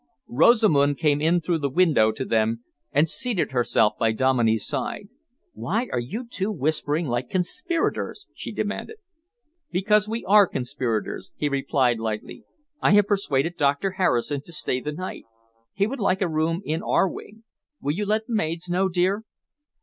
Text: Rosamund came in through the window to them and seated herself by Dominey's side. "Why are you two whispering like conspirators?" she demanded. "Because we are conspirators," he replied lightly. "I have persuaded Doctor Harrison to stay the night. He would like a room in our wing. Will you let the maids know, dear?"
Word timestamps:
Rosamund 0.29 0.97
came 0.97 1.21
in 1.21 1.39
through 1.41 1.59
the 1.59 1.69
window 1.69 2.11
to 2.11 2.25
them 2.25 2.63
and 2.91 3.07
seated 3.07 3.51
herself 3.51 3.99
by 3.99 4.11
Dominey's 4.11 4.65
side. 4.65 5.09
"Why 5.53 5.89
are 5.91 5.99
you 5.99 6.25
two 6.27 6.51
whispering 6.51 7.05
like 7.07 7.29
conspirators?" 7.29 8.27
she 8.33 8.51
demanded. 8.51 8.97
"Because 9.69 10.07
we 10.09 10.25
are 10.25 10.47
conspirators," 10.47 11.31
he 11.35 11.49
replied 11.49 11.99
lightly. 11.99 12.45
"I 12.81 12.93
have 12.93 13.05
persuaded 13.05 13.57
Doctor 13.57 13.91
Harrison 13.91 14.41
to 14.45 14.51
stay 14.51 14.79
the 14.79 14.91
night. 14.91 15.25
He 15.71 15.85
would 15.85 15.99
like 15.99 16.23
a 16.23 16.27
room 16.27 16.63
in 16.65 16.81
our 16.81 17.07
wing. 17.07 17.43
Will 17.79 17.93
you 17.93 18.07
let 18.07 18.25
the 18.25 18.33
maids 18.33 18.69
know, 18.71 18.89
dear?" 18.89 19.23